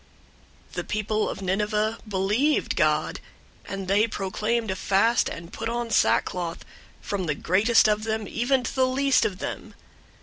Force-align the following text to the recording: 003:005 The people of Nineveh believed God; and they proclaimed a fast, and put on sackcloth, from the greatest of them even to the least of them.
003:005 0.69 0.71
The 0.73 0.83
people 0.83 1.29
of 1.29 1.41
Nineveh 1.43 1.99
believed 2.07 2.75
God; 2.75 3.19
and 3.65 3.87
they 3.87 4.07
proclaimed 4.07 4.71
a 4.71 4.75
fast, 4.75 5.29
and 5.29 5.53
put 5.53 5.69
on 5.69 5.91
sackcloth, 5.91 6.65
from 7.01 7.27
the 7.27 7.35
greatest 7.35 7.87
of 7.87 8.03
them 8.03 8.27
even 8.27 8.63
to 8.63 8.73
the 8.73 8.87
least 8.87 9.25
of 9.25 9.37
them. 9.37 9.75